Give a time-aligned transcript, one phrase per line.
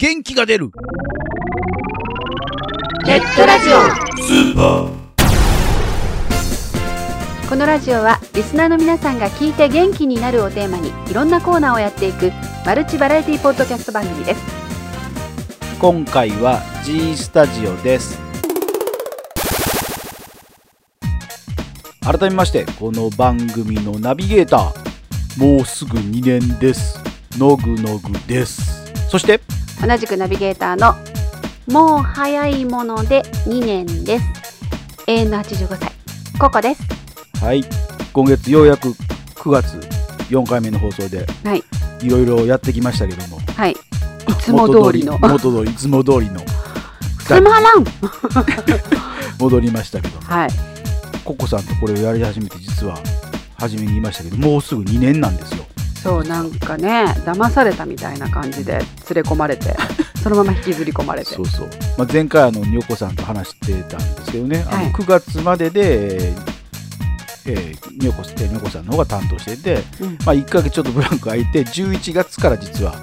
[0.00, 0.70] 元気が出る。
[3.04, 3.72] ネットラジオ。
[4.22, 4.90] スーパー
[7.48, 12.30] このラジオはリスナーの皆さんが聞いて元気になるをテーマにいろんなコーナーをやっていく
[12.64, 14.40] マルチバラエティポッドキャスト番組です。
[15.80, 18.20] 今回は G スタジオです。
[22.02, 25.44] 改めましてこの番組のナビゲーター。
[25.56, 27.00] もうすぐ2年です。
[27.36, 28.86] のぐのぐです。
[29.08, 29.40] そして
[29.86, 30.94] 同じくナビゲーターの
[31.72, 34.24] もう早いもので2年です。
[35.06, 35.92] 永遠の85歳。
[36.38, 36.82] ココです。
[37.42, 37.64] はい。
[38.12, 38.88] 今月ようやく
[39.36, 39.74] 9月
[40.30, 41.62] 4回目の放送ではい。
[42.00, 43.38] いろいろやってきましたけども。
[43.56, 43.72] はい。
[43.72, 43.76] い
[44.40, 45.18] つも通りの。
[45.18, 46.40] 元通りいつも通りの。
[47.18, 47.84] つまらん。
[49.38, 50.48] 戻りましたけども、はい。
[51.28, 52.98] ココさんとこれをやり始めて実は
[53.58, 55.64] 初めに言いましたけどもうすぐ2年なんですよ
[56.02, 58.82] そうなんかね騙されたみたいな感じで連
[59.14, 59.76] れ込まれて
[60.22, 61.34] そのまま引きずり込まれて。
[61.34, 64.92] そうそう、まあ、前回あのにょこさんと話してたんですけどね、あのはい。
[64.92, 66.58] 9月までで、えー
[67.46, 70.18] えー、にょこえーにょこさんの方が担当してて、うん。
[70.24, 72.94] まあ、1ヶ月ちょっとブランク空いて11月から実は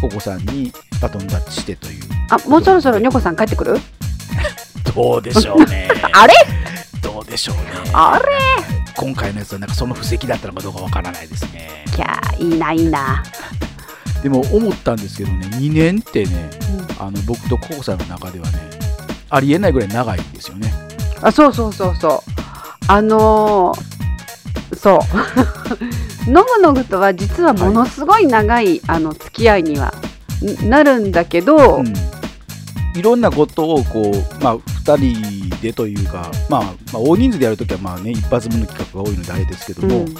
[0.00, 2.02] ココさんにバトンタッチしてという。
[2.30, 3.78] あもうそろそろニョコさん帰ってくる？
[4.94, 5.88] どうでしょうね。
[6.12, 6.34] あれ？
[7.02, 7.62] どうでしょうね。
[7.92, 8.81] あれ？
[8.96, 11.84] 今回のやつはなんかその布石だったのかどうかわからないですね。
[11.96, 13.22] いやーいいないいな、
[14.22, 16.50] でも思ったんですけどね2年ってね
[16.98, 17.02] うん。
[17.02, 18.70] あの僕とココさんの中ではね
[19.30, 20.72] ありえないぐらい長いんですよね。
[21.20, 22.20] あそうそうそうそう。
[22.88, 24.98] あのー、そ
[26.26, 26.30] う。
[26.30, 29.92] のぐのぐとは実はものすごい長い、あの付き合いには
[30.64, 31.92] んなるんだけど、うん、
[32.96, 40.14] いろんなことをこう、まあ、2人でというか、まあ、まあ大人数でやるときはまあ、ね、一発目の企画が多いのであれですけども、うん。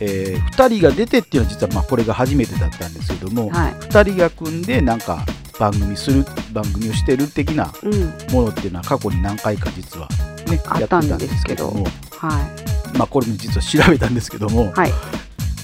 [0.00, 3.72] え2人が出てっていうのは実はまあこれが初めてだったんですけども、はい。
[3.72, 5.24] 2人が組んでなんか
[5.58, 7.92] 番組する番組をしてる的なうん。
[8.32, 10.08] ものっていうのは過去に何回か実は、
[10.46, 12.64] ね、あったんですけどやってたんですけども、は
[12.98, 14.92] まあ、これも実は調べたんですけども、いはい。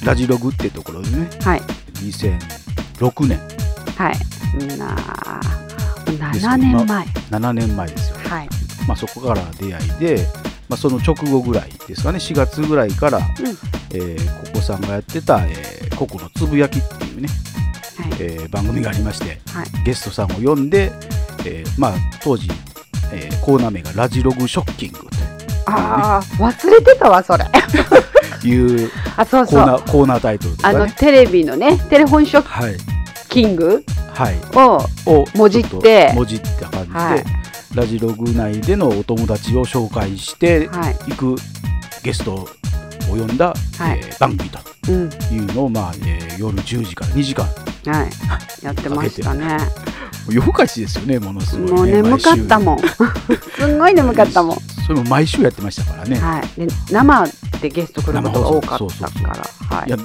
[0.04, 1.60] ラジログってところでねはい。
[1.96, 3.38] 2006年。
[3.96, 4.78] はい。
[4.78, 5.40] なあ
[6.06, 7.06] 7年前。
[7.30, 10.26] 7年前ですよはいまあ、そこから出会いで、
[10.68, 13.20] まあ、その直後ぐらいですかね4月ぐらいから、
[13.92, 17.28] えーココさんがやってた、えーココのつぶやきっていうね、
[17.98, 18.12] はい。
[18.20, 19.66] えー番組がありましてはい。
[19.84, 20.92] ゲストさんを呼んで、
[21.46, 21.92] えーまあ、
[22.22, 22.48] 当時、
[23.12, 25.00] えーコーナー名が「ラジログショッキング」
[25.66, 27.44] ああ忘れてたわそれ。
[28.40, 30.76] と いう あそうコーナーコーナータイトルとかね。
[30.76, 32.76] あのテレビのねテレフォンショッはい。
[33.28, 37.24] キングはい、ををもじってもじった感じで、はい
[37.74, 40.96] ラジログ内でのお友達を紹介してはい。
[41.10, 41.36] いく
[42.02, 42.48] ゲストを
[43.08, 43.98] 呼んだ、はい。
[43.98, 44.58] えー番組と
[44.88, 45.10] うん。
[45.32, 48.10] いうのを、まあえー夜10時から2時間はい。
[48.64, 49.56] やってましたね。
[50.28, 52.78] 夜更かしですよねものすごい、ね、もう眠かったもん。
[53.56, 54.58] すんごい眠かったもん。
[54.86, 56.60] それも毎週やってましたからね、はい。
[56.60, 57.28] で生
[57.62, 59.76] でゲスト来ることが多かったから。
[59.76, 59.88] はい。
[59.88, 59.96] いや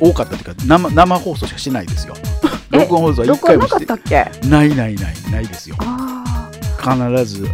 [0.00, 2.14] 多かったっていうか生生放送しかしないですよ。
[2.72, 3.98] え録音放送は1録音なか回もしてったっ
[4.42, 4.48] け？
[4.48, 5.76] ないないないないですよ。
[5.78, 5.91] あ
[6.82, 7.46] 必ず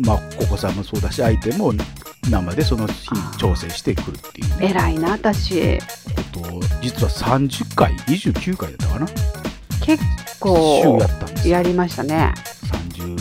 [0.00, 1.72] まあココさんもそうだし相手も
[2.30, 3.08] 生でその日
[3.38, 4.70] 調整してくるっていうーね。
[4.70, 5.78] 偉いな私。
[5.78, 5.84] こ
[6.32, 9.06] とを実は30回29回だったかな。
[9.84, 11.54] 結週構やったんですよ。
[11.56, 12.32] やりましたね。
[12.96, 13.16] 30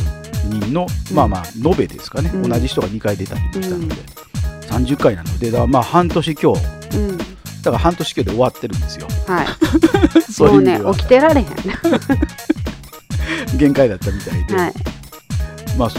[0.59, 2.49] 人の、まあまあ延べですかね、うん。
[2.49, 3.95] 同じ人が2回出たりもしたので、
[4.67, 7.17] 30回なのでだからまあ半年今日うん。
[7.17, 7.23] だ
[7.63, 9.07] から半年今日で終わってるんですよ。
[9.27, 9.47] はい。
[10.31, 10.91] そうもいうう意味では。
[10.91, 11.47] ね起きてられへん。
[13.57, 14.73] 限界だったみたいで、はい
[15.77, 15.89] まあ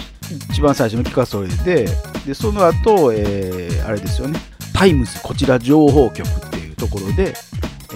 [0.51, 1.89] 一番最初の企画それで
[2.27, 4.39] でその後、えーあれですよね。
[4.75, 7.35] タイムズこちら情報局っていうところで、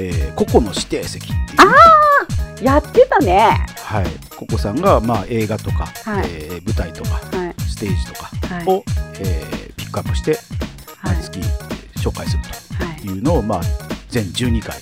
[0.00, 1.36] えー、個々の指定席ってい
[2.56, 2.60] う。
[2.60, 3.66] ね、やってたね。
[3.82, 6.28] はい、ココさんが、まあ、映画とか、はい。
[6.28, 7.54] えー舞台とかはい。
[7.62, 8.64] ステージとかはい。
[8.66, 8.82] を、
[9.20, 10.38] えーピックアップして
[10.98, 11.16] はい。
[11.16, 11.66] 毎月、えー
[12.00, 12.42] 紹介する
[12.84, 13.00] はい。
[13.00, 13.60] というのを、まあ、
[14.10, 14.76] 全12回、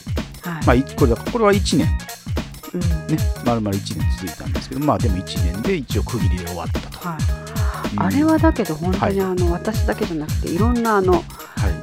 [0.52, 0.66] はい。
[0.66, 1.86] まあ、いこれこれは1年
[2.74, 2.80] うん。
[2.80, 6.98] ね丸々1年続いたんですけどまあでも1年で一応区切りで終わったと。
[7.08, 7.94] はい。
[7.94, 9.30] いうあれはだけど本当にはい。
[9.30, 11.22] あの、私だけじゃなくていろんなあのはい、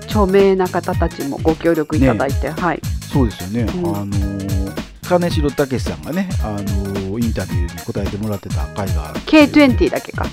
[0.06, 2.82] 著名な方たちもご協力いただいて、はい。
[3.12, 3.96] そうですよね、うん。
[3.96, 4.72] あのー
[5.02, 10.26] 金城武さんがね、あのーインタビューに答えてもらってた回があって K20 だけか。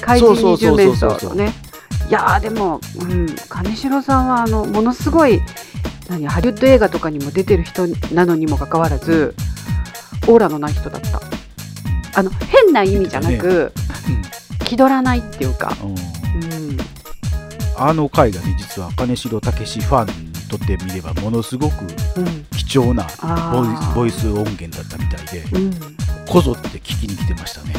[0.00, 1.34] 怪人そうそう二十そうそう。
[1.34, 1.52] 面相のね
[2.08, 5.40] いやーでも、うん、金城さんはあのものすごい
[6.08, 9.34] 何ハリウッド映画とかにも出てる人なのにもかかわらず
[10.26, 11.20] オーラのない人だった。
[12.16, 13.72] あの変な意味じゃなく、
[14.64, 15.88] 気取らないっていうか、うん。
[15.90, 16.70] うん。
[16.70, 16.76] うん、
[17.76, 21.86] あの回がね実は金城武ファンにととってみればものすごくう
[22.22, 22.46] ん。
[22.56, 23.06] 貴重な
[23.94, 25.72] ボイス音源だったみたいでうん。
[26.26, 27.74] こぞって聞きに来てましたね。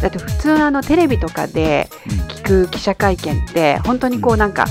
[0.00, 2.18] だって普通あのテレビとかでうん。
[2.26, 4.66] 聞く記者会見って本当にこうなんか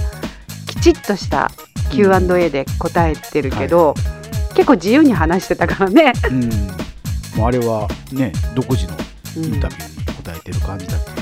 [0.67, 1.51] きちっとした
[1.91, 3.93] Q&A で答えてるけど、
[4.55, 6.13] 結構自由に話してたからね。
[6.29, 6.49] うん、
[7.35, 8.95] もうあれはね独自の
[9.37, 11.21] うんインタビューに答えてる感じだったので、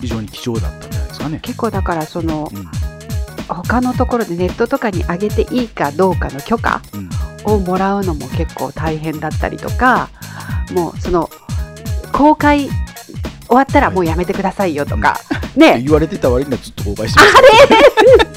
[0.00, 1.40] 非常に貴重だったんじゃないですかね。
[1.42, 2.70] 結構だからそのうん
[3.48, 7.08] 他のところでネットとかに上げていいかどうかの許可うん
[7.44, 10.10] をもらうのも結構大変だったりとか
[10.72, 11.30] もうその
[12.12, 12.68] 公開
[13.46, 15.18] 終わったらもうやめてくださいよとか、
[15.56, 17.32] ね言われてた割にはずっと公開してまし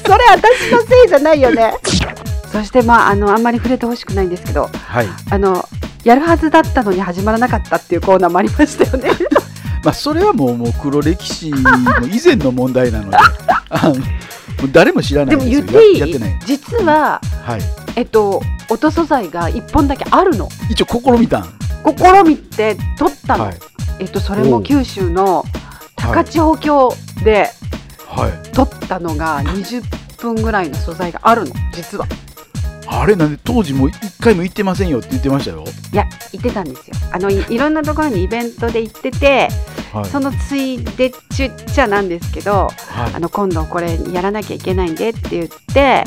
[0.06, 1.74] それ私のせいじゃないよね
[2.50, 4.78] そしてまああのあんまり触れてほしくないんですけどた。
[4.78, 5.08] はい。
[5.30, 5.68] あの
[6.04, 9.10] やるはずだったのに始まらなかったっていうコーナーもありましたよね
[9.84, 11.60] まあそれはもうもう黒歴史の
[12.06, 13.18] 以前の問題なので、
[14.72, 15.66] 誰も知らないでもんですよ。
[15.66, 16.38] 言っていい。
[16.46, 17.60] 実ははい。
[17.96, 21.44] えっと音素材が1本だけあるの一応試みたん。
[21.84, 23.58] 試みて撮ったの、はい。
[23.98, 25.44] えっとそれも九州の
[25.96, 26.94] 高千穂峡
[27.24, 27.50] で
[28.06, 28.52] はい。
[28.52, 29.82] 撮ったのが20
[30.18, 32.06] 分ぐらいの素材があるの実は
[32.86, 35.64] あれなんで当時もう一回も行ってませんよって言ってましたよ。
[35.92, 36.94] いや行ってたんですよ。
[37.12, 39.48] あのいいろんなところにイベントで行ってて
[39.92, 40.04] はい。
[40.06, 43.14] そのついでっちゅっちゃなんですけどはい。
[43.14, 46.04] あの今度これやらなきゃいけないんでって言ってはい。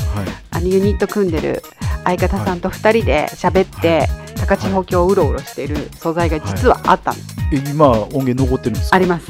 [0.51, 1.61] あのユニット組んでる
[2.03, 4.07] 相方さんと2人で喋って、
[4.37, 7.17] 高千穂峡をうろうろしている素材が実はあったの、
[7.51, 8.95] え今音源残ってるんですか？
[8.95, 9.25] あります。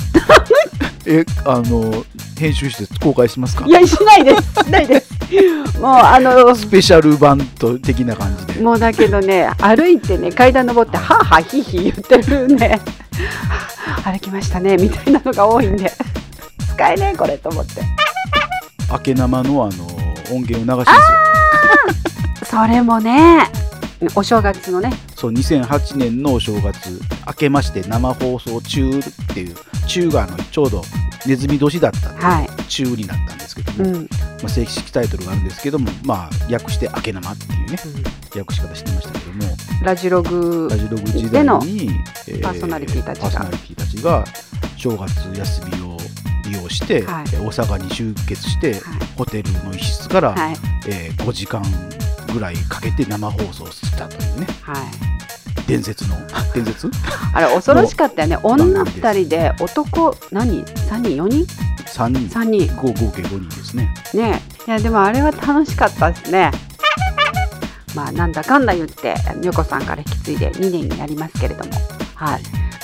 [1.07, 2.03] えあの
[2.37, 3.65] 編集して公開しますか？
[3.65, 4.63] いやしないです。
[4.65, 5.14] しないです
[5.79, 8.61] もうあのスペシャル版と的な感じで。
[8.61, 12.79] もうだけどね歩いてね階段登ってはあはあひいひい言ってるね。
[14.03, 15.91] 歩きましたねみたいなのが多いんで。
[16.75, 17.81] 使えねえこれと思って。
[18.91, 19.85] 明け生のあの
[20.31, 20.91] 音源を流しで
[22.43, 22.61] すよ。
[22.61, 23.49] それもね
[24.13, 24.91] お正月のね。
[25.15, 29.55] そう2008年のお正月明けまして生放送中っていう
[29.87, 30.83] 中があのちょうど
[31.27, 34.07] ネズミ年だったんで、はい、中になったんですけども、ま
[34.45, 37.77] あ、正式タイトルがあるんですけどもまあ訳して明け生っていうね
[38.35, 41.89] 訳し方してましたけどもラジログラジログ時代に、
[42.27, 43.23] えパーソナリティたちが。
[43.23, 44.23] パーソナリティたちが
[44.77, 45.97] 正月休みを
[46.45, 47.25] 利用して、はい。
[47.33, 48.81] え大阪に集結して、はい。
[49.17, 50.55] ホテルの一室から、はい。
[50.87, 51.61] えー5時間
[52.33, 54.47] ぐらいかけて生放送したというね。
[54.61, 55.14] はい
[55.67, 56.15] 伝説の？
[56.53, 56.89] 伝説？
[57.33, 58.37] あれ恐ろしかったよね。
[58.43, 58.99] 女です。
[58.99, 61.45] 2人で男何？3人？4人
[61.85, 62.27] ？3人。
[62.27, 62.75] 3人。
[62.75, 63.93] 合合計5人ですね。
[64.13, 64.41] ね。
[64.67, 66.51] いやでもあれは楽しかったですね。
[67.95, 71.71] まあなんだかんだ言ってみよこさんから引き継いで2年になりますけれども。
[72.15, 72.41] はい。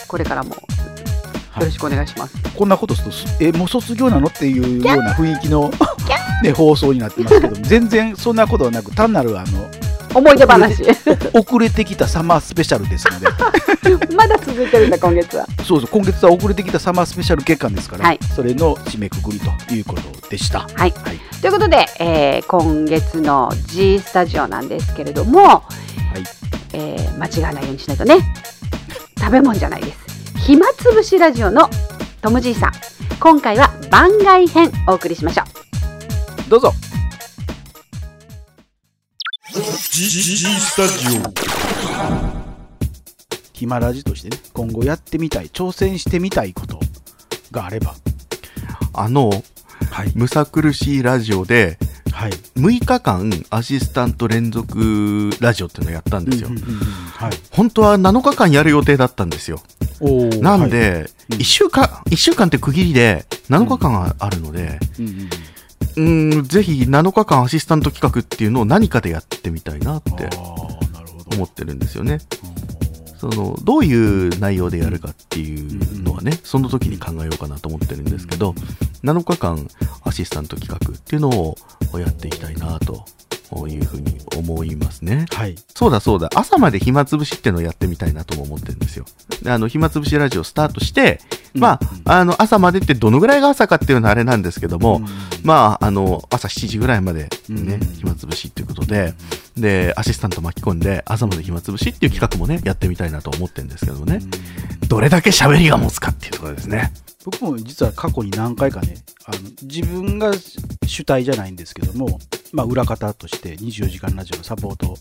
[0.08, 0.62] これからもよ
[1.62, 4.28] ろしくお願いします、こんなことするとすえもう卒業なの？
[4.28, 5.72] っていうような雰囲気の、
[6.44, 9.70] ね、放送になってますけど 全然そんなことはなく単なるあの
[10.14, 10.84] 思い出話。
[11.34, 13.28] 遅れてきたサマースペシャルですので。
[14.16, 15.46] まだ続いてるんだ今月は。
[15.66, 18.20] そうそう今月は遅れてきたサマースペシャル月間ですから、はい。
[18.36, 20.60] それの締めくくりということでした。
[20.62, 20.78] はい。
[20.78, 20.92] はい。
[21.42, 25.64] ということで、えー今月の G スタジオなんですけれども、は
[26.18, 26.24] い。
[26.74, 28.18] えー間違わないようにしないとね。
[29.20, 30.00] 食べ物じゃないです。
[30.40, 31.70] 暇つぶしラジオの
[32.22, 32.72] トムじいさん。
[33.20, 36.50] 今回は番外編お送りしましょう。
[36.50, 36.74] どうぞ
[39.54, 41.22] スタジオ。
[43.54, 46.80] 暇ラジとしてね今後やってみたい挑戦してみたいこと
[47.52, 47.96] があれば。
[48.94, 49.30] あの
[49.92, 50.12] はい。
[50.16, 51.78] むさ苦しいラジオで
[52.14, 52.32] はい。
[52.32, 57.32] 6日間アシスタント連続ラジオっていうのをやったんですよ、うんうんうんうんはい。
[57.52, 59.62] 本当は7日間やる予定だったんですよ。
[60.42, 60.70] なんはい。
[60.72, 61.38] で、うん。
[61.40, 65.30] 1週間1週間って区切りで7日間あるのでうんうんうん
[65.96, 70.30] うーんぜひ7日間アシスタント企画っていうのを何かでやってみたいなって
[71.36, 72.20] 思ってるんですよね。
[73.18, 78.56] そのどういう内容でやるかっていうのはね、その時に考えようかなと思ってるんですけど、
[79.04, 79.68] 7日間
[80.04, 81.56] アシスタント企画っていうのを
[82.00, 83.06] やっていきたいなと
[83.70, 85.26] いうふうに思いますね。
[85.32, 85.56] はい。
[85.76, 89.06] そうだそうだ、朝まで暇つぶしっていうのをやってみたいなとも思ってるんですよ。
[89.44, 91.20] であの、暇つぶしラジオスタートして、
[91.54, 95.06] まあ、あの、朝までってどのぐらいが朝かっていうのはあれなんですけども、うん。
[95.44, 97.80] まあ、あの、朝7時ぐらいまでね、うん。
[97.96, 99.14] 暇つぶしっていうことで、
[99.58, 104.22] で、アシスタント巻き込んで、朝まで暇つぶしっていう企画もね、やってみたいなと思ってるんですけどもね、
[104.88, 106.94] どれだけ喋りが持つかっていうところですね。
[107.26, 110.32] 僕も実は過去に何回かねあの自分が
[110.88, 112.20] 主体じゃないんですけども、
[112.54, 114.98] まあ、裏方として24時間ラジオのサポートを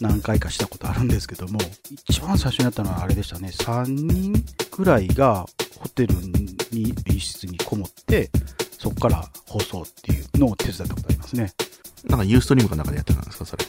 [0.00, 1.58] 何回かしたことあるんですけども
[2.08, 3.48] 一番最初にやったのはあれでしたね。
[3.48, 4.32] 3人
[4.70, 5.44] くらいが
[5.80, 8.30] ホテルに一室にこもって
[8.78, 11.52] そこから放送っていうのを手伝ったことありますね。
[12.08, 13.64] なんかユーストリームかなんかでやってたんですか、それ？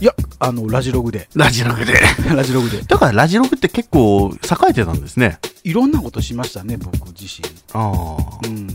[0.00, 1.28] いやあのラジログで。
[1.34, 1.94] ラジログで。
[2.34, 2.82] ラジログで。
[2.82, 5.38] だからラジログって結構栄えてたんですね。
[5.64, 7.44] いろんなことしましたね僕自身。
[7.72, 8.68] あうん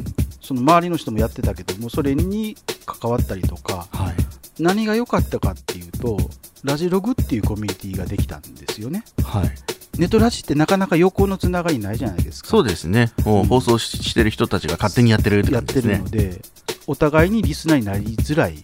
[0.48, 4.04] その周りの人もやってたけどもそれに関わったりとかあ。
[4.06, 4.16] はい。
[4.60, 6.18] 何が良かったかっていうと
[6.64, 9.50] ラジログっていうコミュニティができたんですよねはい。
[10.00, 13.12] ネットラジってなかなか横のつながりないじゃないですかそうですね。
[13.26, 16.10] もう放送ししてる人たちが勝手にやってるってやって感じですねるの。
[16.10, 16.42] で
[16.88, 18.64] お互いにリスナーになりづらい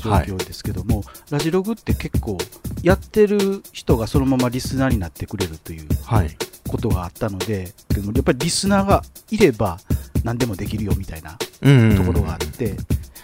[0.00, 2.38] 状況ですけども、ラジログって結構
[2.82, 6.36] やってる人がそのままリスナーになってくれるというはい。
[6.68, 9.78] ことがあったのででもやっぱりリスナーがいれば
[10.24, 11.96] 何でもできるよみたいなうん。
[11.96, 12.74] ところがあって、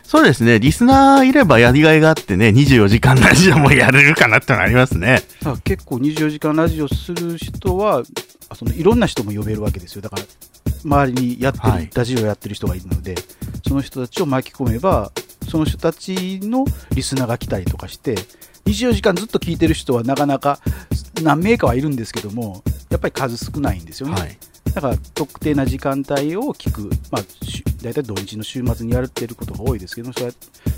[0.02, 0.58] そうですね。
[0.58, 5.22] リスナーいればやりがいがあってね、24時間ラジオもやれるかなってのありますね。
[5.64, 8.02] 結構24時間ラジオする人は
[8.48, 10.22] あそのいろんな人も呼べるわけですよだから
[10.84, 13.14] 周りにやってる、はいラジオやってる人がいるので
[13.66, 15.12] その人たちを巻き込めば
[15.48, 18.14] その人たちのリスナーが来たりとかして
[18.66, 20.58] 24時間ずっと聞いてる人はなかなか
[21.24, 24.38] 何名かはいるんですけどもやっぱり数少ないんですよね、はい。
[24.74, 30.32] だから特定な時間帯を聞く、まあ、し大体土日の週末にやってることが多いですけどそれは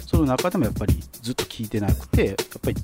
[0.06, 2.76] その中でもやっぱりずっと聞いてなくてやっぱり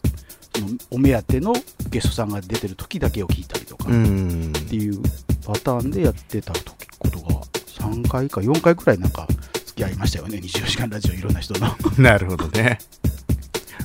[0.54, 1.52] そのお目当ての
[1.88, 4.52] ゲストさんが出てる時だけを聞いたりとかうっん。
[4.52, 5.00] ていう
[5.45, 12.78] パターンでやってた時ことが3回か4回くらいなんか付き合いましたよね24時間ラジオいろんな人の なるほどね。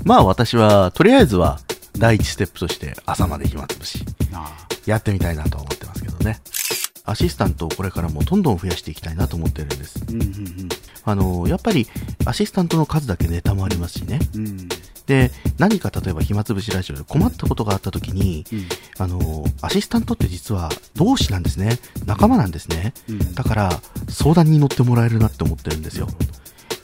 [0.04, 1.60] まあ私は、とりあえずは、
[1.98, 6.40] 第一ステップとして朝まで暇つぶし、あやってみたいなとは思ってますけどね。
[7.06, 10.04] アシスタントをこれからもどんどん増やしていきたいなと思ってるんです。
[10.10, 10.70] うんうん
[11.06, 11.88] あの、やっぱり、
[12.26, 14.20] アシスタントの数だけネタもありますしね。
[14.36, 14.70] うんうん
[15.08, 21.80] で、何か例えば暇つぶしラジオで困ったことがあった時に、うんあの、アシスタントって実は同志なんですね。
[22.06, 22.94] 仲間なんですね。
[23.10, 26.10] うんだから、相談に乗ってもらえるなって思ってるんですよ。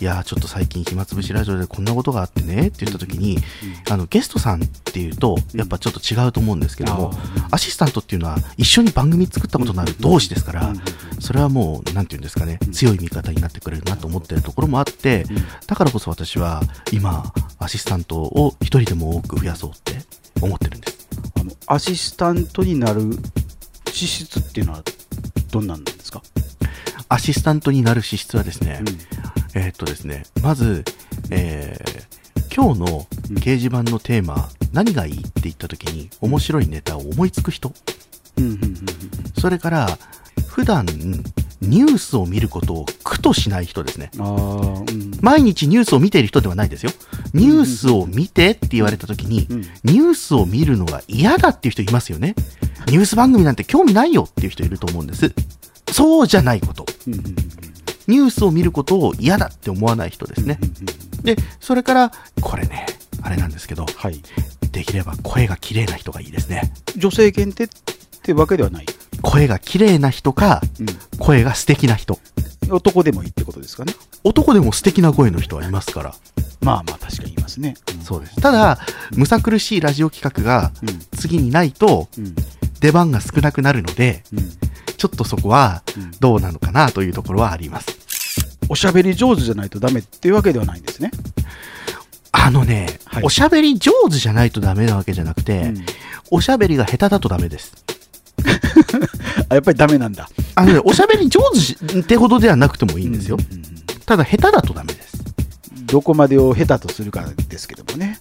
[0.03, 3.37] いやー、ちょっと最近暇つぶしラジオでこんなことがあってねって言った時に、
[3.89, 7.13] あの、ゲストさんっていうと、やっぱちょっと違うと思うんですけども、
[7.51, 10.73] アシスタントっていうのは一緒に番組作ったことのある同志ですから、
[11.21, 15.25] それはもう、なんていうんですかね、強い味方になってくれるなと思ってるところもあって、
[15.67, 20.01] だからこそ私は今、アシスタントを一人でも多く増やそうって
[20.41, 21.07] 思ってるんです。
[21.39, 23.17] あのアシスタントになる
[23.89, 24.83] 資質っていうのは
[25.49, 26.21] どんなんですか、
[27.13, 28.87] アシスタントになる資質はですね、うん
[29.61, 30.83] えーっとですね、まず、
[31.29, 32.03] えー
[32.55, 33.07] 今日の
[33.39, 37.73] 掲示板のテーマ、何がいいって言った時に面白いネタを思いつく人。
[38.37, 38.75] うんうんうんうん
[39.39, 39.97] それから、
[40.47, 40.85] 普段
[41.61, 44.11] ニュースを見ることを苦としない人ですね。
[44.17, 46.91] うん毎日ニュースを見ている人ではないですよ。
[47.33, 52.35] ニュースを見てって言われた時に、うんニュースを見るのが嫌だっていう人いますよね。
[52.87, 55.33] ニュース番組なんて興味ないよっていう人いると思うんです。
[55.93, 56.85] そうじゃないこと。
[57.07, 57.35] うんうんうん
[58.07, 60.59] ニュースを見ることを嫌だって思わない人ですね。
[61.23, 62.85] で、それから、これね、
[63.21, 64.21] あれなんですけど、はい
[64.71, 66.73] できれば声が綺麗な人がいいですね。
[66.97, 67.67] 女性限定っ
[68.23, 68.85] てわけではない、
[69.21, 72.19] 声が綺麗な人か、う声が素敵な人。
[72.67, 76.15] ん、男でもいいってことですかね男でも素敵な声の人はいますから。
[76.61, 78.41] まあまあ確かに言いますね、んそうです。
[78.41, 78.79] ただ、
[79.11, 82.35] むさ苦しいラジオ企画がうん次にないとうん
[82.79, 84.51] 出番が少なくなるので、うん
[85.03, 87.89] ちょっとそこはうんどうなのかなというところはあります。
[88.69, 91.11] おしゃべり上手じゃないとダメっていうわけではないんですね、
[92.31, 95.85] あのね、はいおしゃべり上手じゃないとダメなわけじゃなくて、うん
[96.31, 97.73] おしゃべりが下手だとダメです。
[99.49, 103.37] あやっぱりダメなんだあのね、おしゃべり上手ってほどではなくてもいいんですよ。
[103.37, 103.73] うんうんうん
[104.05, 105.23] ただ下手だとダメです。
[105.85, 108.19] どこまでを下手とするかですけどもね、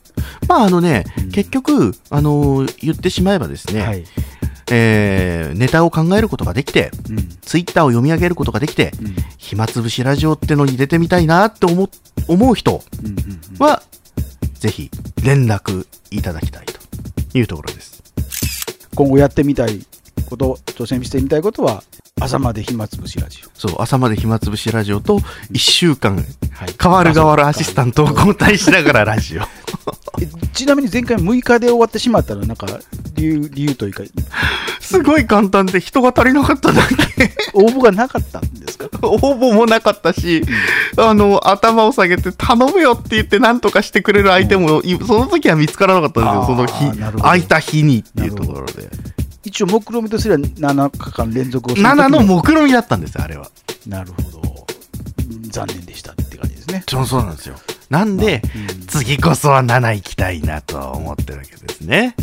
[0.48, 4.04] まああのね、うん結局、あのー言ってしまえばですね、はい、
[4.74, 7.28] えーネタを考えることができて、うん。
[7.42, 9.14] ツイッターを読み上げることができて、うん。
[9.36, 11.88] 暇つぶしラジオってのに出てみたいなって思
[12.26, 12.82] 思う人
[13.58, 13.82] は、
[14.54, 14.90] ぜひ
[15.22, 16.82] 連絡いただきたいと。
[17.38, 18.02] いうところです。
[18.94, 19.80] 今後やってみたい
[20.28, 21.82] こと挑戦してみたいことは
[22.20, 23.50] 朝まで暇つぶしラジオ。
[23.54, 26.20] そう、朝まで暇つぶしラジオと、1週間、は
[26.66, 26.74] い。
[26.80, 29.42] 変わる変わるアシスタントを交代しながらラジオ。
[30.20, 32.66] え ちなみに前回6日で終わってしまったらなんか
[33.14, 34.02] 理由理由というか。
[34.80, 36.82] すごい簡単で人が足りなかっただ
[37.16, 37.32] け。
[37.54, 40.42] 応募がなかったんですか応募もなかったし、
[40.96, 48.88] あの、頭を下げて頼むよって言って何とかしてくれる相手も、いその時は見つからなかったんですよ、その日、空いた日にっていうところで。
[49.44, 53.50] 一応目論見とすれば7日間連続をする7のも目論みだったんですよ、あれは。
[53.86, 54.66] なるほど。
[55.30, 56.84] うん残念でしたって感じですね。
[56.88, 57.56] そうなんですよ。
[57.90, 62.14] なんで、うん次こそは7行きたいなとは思ってるわけですね。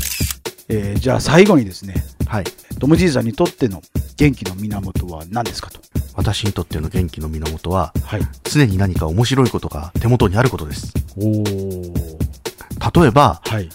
[0.70, 1.96] えーじゃあ最後にですね
[2.28, 2.44] はい。
[2.80, 3.82] トムじいさんにとっての
[4.18, 5.82] 元気の源は何ですかと。
[6.13, 8.22] 私にとっての元気の源は、はい。
[8.44, 10.94] 常に何か面白いことが手元にあることです。
[11.18, 13.01] おー。
[13.01, 13.70] 例えば、はい。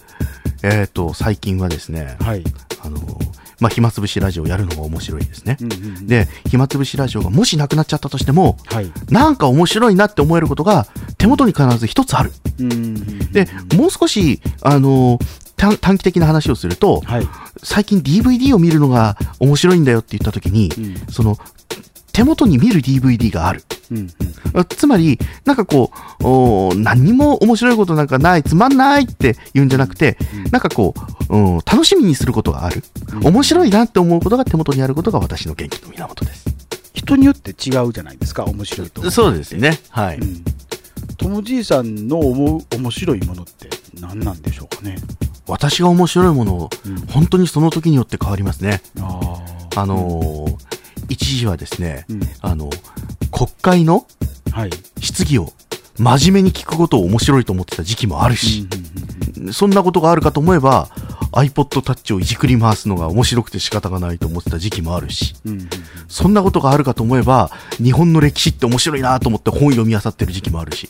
[0.62, 2.44] えっ、と、最近はですね、はい。
[2.82, 2.98] あの、
[3.60, 5.56] まあ、暇つぶしラジオやるのが面白いですね。
[5.60, 8.92] うんうんうん、で、暇つぶしラジオがもしなくなっちゃったとしても、はい。
[9.10, 10.86] なんか面白いなって思えることが
[11.18, 12.32] 手元に必ず一つある。
[12.58, 15.18] うんうんうんで、もう少し、あの、
[15.56, 17.28] 短短期的な話をすると、はい。
[17.62, 21.38] 最近 DVD を見るのが面白いんだよって言った時に、うんその、
[22.14, 23.62] 手元に見る DVD がある。
[23.90, 24.10] うんうん
[24.56, 25.90] あつまり、なんかこ
[26.20, 30.94] う、何にも面白いことなんかない、つまんないって言うんじゃなくて、うんなんかこ
[31.28, 32.84] う、うん楽しみにすることがある。
[33.12, 36.44] うん面白いなって思うことが手元にあることが私の元気の源です。
[36.94, 39.10] 人によって違うじゃないですか、面白いと。
[39.10, 39.80] そうですね。
[39.90, 40.18] はい。
[40.18, 40.44] うん。
[41.16, 43.68] トムじいさんの思う面白いものって
[44.00, 44.96] 何なんでしょうかね？
[45.48, 48.82] 私が面白いものを、うん本当にその時によって変わりますね。
[49.76, 50.73] あのー
[51.08, 52.20] 一時はですね、うん。
[52.40, 52.70] あの、
[53.30, 54.06] 国会の
[54.50, 54.70] はい。
[55.00, 55.52] 質疑を
[55.98, 58.68] 真面目に聞くことを面白いと思ってた時期もあるし、
[59.52, 60.88] そんなことがあるかと思えば、
[61.32, 65.34] iPod Touch をいじくり回すのが面白くて仕方がないと思ってた時期もあるし、
[66.08, 67.50] そんなことがあるかと思えば、
[67.82, 70.88] 日本の歴史って面白いなと思って本読み漁ってる時期もあるし、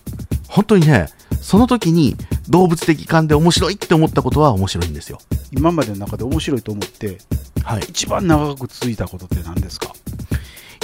[0.54, 1.08] 本当にね、
[1.42, 2.16] その時に
[2.48, 5.18] 動物的感で面白いって思ったことは面白いんですよ。
[5.50, 7.18] 今までの中で面白いと思って、
[7.64, 7.82] はい。
[7.88, 9.92] 一番長く続いたことって何ですか？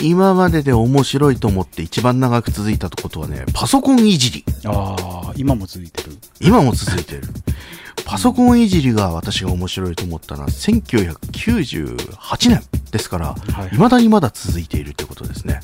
[0.03, 4.45] 今までで面白いと思って一番長く続いたことはね、パソコンいじり。
[4.65, 4.97] あ
[5.29, 6.19] あ、今も続いてる？
[6.41, 7.23] 今も続いてる。
[8.05, 12.61] パソコンいじりが私が面白いと思ったのは1998年
[12.91, 15.61] ですから、はい未だにまだ続いているってことですね。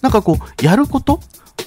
[0.00, 1.20] なんかこう、やること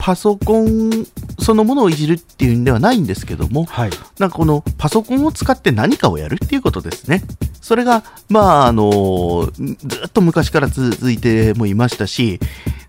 [0.03, 1.07] パソコン
[1.39, 3.89] そのものをいじるっていうんではないんですけども、はい。
[4.19, 7.23] なんかこのパソコンを使って何かをやるっていうことですね。
[7.61, 12.41] それが、まあ、あの、ずっと昔から続いてもいましたし、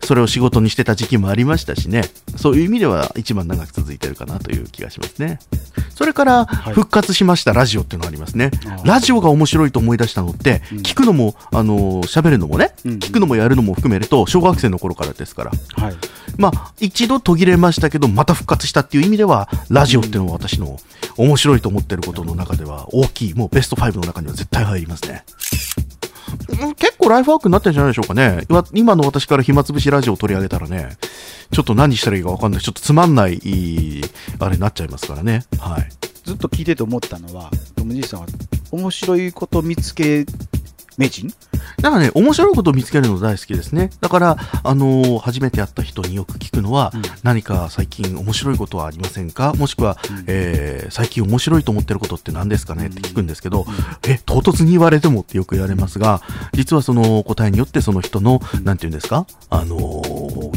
[0.02, 2.02] それを仕事にしてた時期もありましたしね。
[2.36, 5.38] そういう意味では一番長く続いてるかなという気がしますね。
[5.94, 8.50] それから、はい復活しましたラジオっていうのがありますね。
[8.66, 15.52] あーラジオが面白いと思い出したのって、うん聞くのも、あの、喋るのもね、うん聞くのもやるのも含めると、小学生の頃からですから。
[15.76, 15.94] はい。
[16.38, 20.78] まあ、一度途切れましたけど、また復活したっていう意味では、ラジオっていうのは私の
[21.16, 25.24] 面白いと思ってることの中では大きい、もうベスト5の中には絶対入りますね。
[26.60, 28.44] うん結構ライフワークになってるんじゃないでしょうかね。
[28.48, 30.96] 今今の私から暇つぶしラジオを取り上げたらね、
[31.52, 32.60] ちょっと何したらいいか分かんない。
[32.60, 33.40] ちょっとつまんない
[34.38, 35.44] あれになっちゃいますからね。
[35.58, 35.88] はい。
[36.24, 38.26] ずっと聞いてて思ったのは、トムじいさんは
[38.70, 40.24] 面白いこと見つけ
[40.98, 41.32] 名人？
[41.80, 43.90] だからね、面白いことを見つけるの大好きですね。
[44.00, 47.02] だから、あのー初めて会った人によく聞くのは、うん。
[47.22, 49.54] 何か最近面白いことはありませんか？
[49.54, 50.24] もしくは、うん。
[50.26, 52.86] えー最近面白いと思ってることって何ですかね？
[52.88, 53.64] って聞くんですけど、ん。
[54.06, 58.64] え、唐突に言われてもってよく言われますが、実はその答えによってその人の、うん。
[58.64, 59.26] なんていうんですか？
[59.50, 60.03] あのー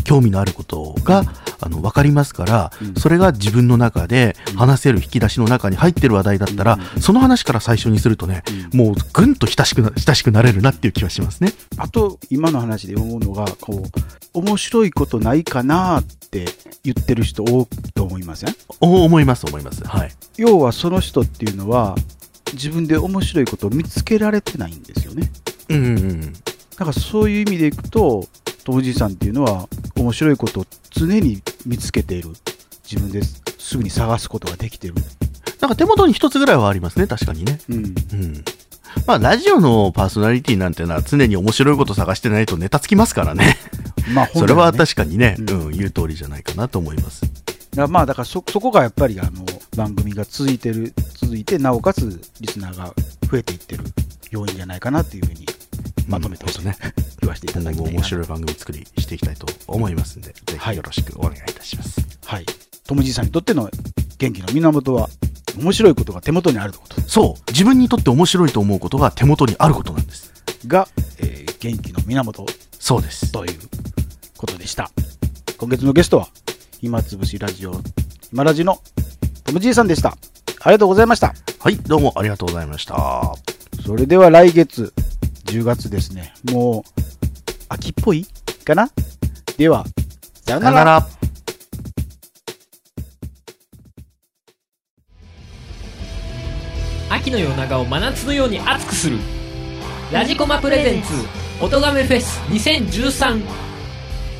[0.08, 1.24] 興味のあることが、
[1.60, 8.44] あの、わかりますから、うんそれが自分の中で話せる引き出しの中に入ってる話題だったら、うんその話から最初にするとね、
[8.74, 11.54] もうぐんと親しくな、親しくなれるなっていう気がしますね。
[11.78, 13.84] あと、今の話で思うのが、こ
[14.34, 16.46] う、面白いことないかなって
[16.84, 18.56] 言ってる人多いと思いません？
[18.80, 19.84] お思います、思います。
[19.86, 20.12] はい。
[20.38, 21.96] 要はその人っていうのは、
[22.54, 25.30] 自分で面白いことを見つけられてないんですよね。
[25.70, 26.34] うんうんうん。
[26.34, 26.40] だ
[26.78, 28.26] からそういう意味でいくと、
[28.64, 29.68] トムじいさんっていうのは、
[30.08, 32.30] 面白いことを常に見つけている。
[32.90, 34.94] 自分ですぐに探すことができてる。
[35.60, 37.60] なんか手元に一つぐらいはありますね、確かにね。
[37.70, 37.76] うん。
[37.76, 37.94] うん。
[39.06, 43.58] まあ、ラジオのパーソナリティなんてのは常に面白いこと探してないとネタつきますからね。
[44.14, 47.22] まあ、 それはね確かにね、ううんん、言う通りじゃないかなと思います。
[47.22, 47.34] だか
[47.76, 52.94] らまあだからそそこがやっぱりあの番組が続いてる続いてなおかつリスナーが
[53.30, 53.84] 増えていってる
[54.32, 55.46] 要因じゃないかなっていうふうに
[56.08, 56.76] まとめてうんね。
[57.22, 62.02] 言わせていた今だき面白い番組作りしていきたいと思いますんで、ぜはいひよろしくお願いいたします。
[62.26, 62.46] はい
[62.86, 63.70] トムじいさんにとっての
[64.18, 65.10] 元気の源は
[65.60, 67.02] 面白いことが手元にあること？
[67.08, 70.32] そう、自分にとって面白いと思うことが手元にあることなんです。
[70.68, 72.46] が、えー元気の源？
[72.80, 73.32] そうです。
[73.32, 73.60] という
[74.38, 74.92] ことでした
[75.58, 76.30] 今月のゲストは
[76.80, 77.82] 暇つぶしラジオ
[78.32, 78.80] 今ラジの
[79.44, 80.10] トムじいさんでした
[80.60, 83.34] ありがとうございましたはい、どうもありがとうございました。
[83.84, 84.94] それでは来月
[85.48, 86.34] 10月ですね。
[86.52, 87.02] もう
[87.70, 88.26] 秋っぽい？
[88.66, 88.90] かな？
[89.58, 89.86] では
[90.46, 90.84] さようなら。
[90.84, 91.08] ら。
[97.10, 99.18] 秋の夜長を真夏のように熱くする。
[100.12, 101.14] ラジコマプレゼンツ
[101.64, 103.42] 音亀フェス2013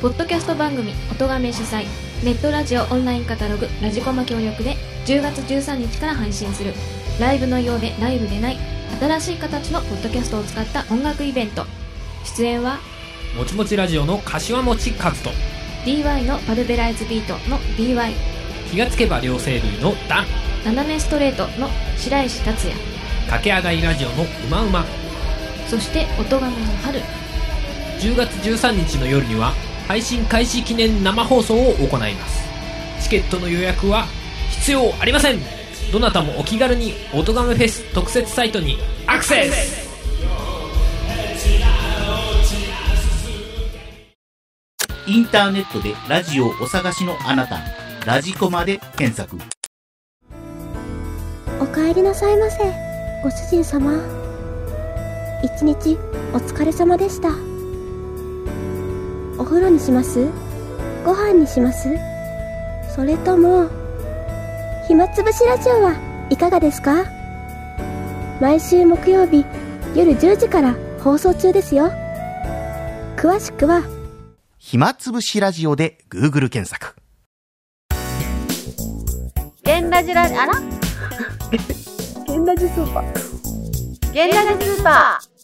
[0.00, 1.84] ポッドキャスト番組「音がめ」主催
[2.22, 6.72] ネットラジオオンラインカタログ「ラジコマ」協力で10月13日から配信する。
[7.18, 8.58] ライブのようでライブでない
[9.00, 11.64] 新しい形のポッドキャストを使った音楽イベント。
[12.24, 12.78] 出演は
[13.36, 15.30] もちもちラジオの柏餅和人
[15.84, 18.12] DY のパルベライズビートの DY
[18.70, 20.26] 気がつけば両生類のダン。
[20.64, 22.78] 斜めストレートの白石達也。
[23.30, 24.84] 駆け上がりラジオのうまうま。
[25.66, 27.00] そして音亀の春。
[28.00, 29.52] 10月13日の夜には
[29.86, 32.48] 配信開始記念生放送を行います。
[33.00, 34.06] チケットの予約は
[34.50, 35.57] 必要ありません
[35.92, 39.88] どなたもお気軽に音亀フェス特設サイトにアクセス。
[45.06, 47.58] インターネットでラジオをお探しのあなた、
[48.04, 49.38] ラジコマで検索。
[51.58, 52.58] お帰りなさいませ
[53.22, 53.94] ご主人様。
[55.42, 55.96] 一日
[56.34, 57.30] お疲れ様でした。
[59.40, 60.28] お風呂にします？
[61.06, 61.88] ご飯にします？
[62.94, 63.70] それとも
[64.88, 65.94] 暇つぶしラジオは
[66.30, 67.04] いかがですか？
[68.40, 69.44] 毎週木曜日
[69.94, 71.90] 夜10時から放送中ですよ。
[73.16, 73.82] 詳しくは。
[74.58, 76.94] 暇つぶしラジオで Google 検索。
[79.62, 80.54] ゲンラジラあら？
[82.26, 84.12] ゲンラジスーパー。
[84.12, 85.28] ゲンラジスーパー「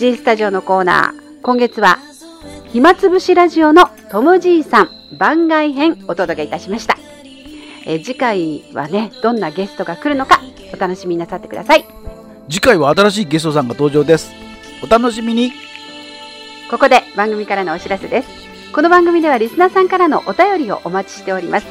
[0.00, 1.42] G スタジオ」のコーナー。
[1.42, 1.98] 今月は
[2.72, 6.96] 暇つぶしラジオのトムじいさん番外編お届けいたしました。
[7.84, 10.40] えー次回はねどんなゲストが来るのか
[10.72, 11.84] お楽しみになさってください。
[12.48, 14.32] 次回は新しいゲストさんが登場です。
[14.82, 15.52] お楽しみに。
[16.70, 18.28] ここで番組からのお知らせです。
[18.72, 21.66] この番組ではリスナーさんからのお便りをお待ちしております。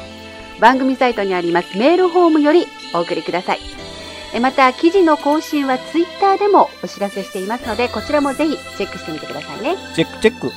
[0.60, 3.58] 番組サイトにありますメールフォームよりお送りください。
[3.58, 3.89] え
[4.38, 9.76] また記事の更新はツイッターでもお知らせしていますのでこちらもぜひチェックしてみてくださいね。
[9.94, 10.52] チェックチェック。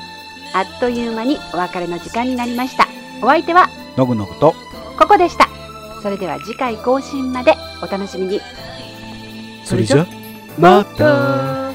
[0.54, 2.88] あっという間にお別れの時間になりました。
[3.22, 4.54] お相手はのぐのぐと。
[5.00, 5.50] ここでした。
[6.04, 8.42] それでは次回更新までお楽しみに。
[9.64, 10.06] それじゃ
[10.60, 11.74] また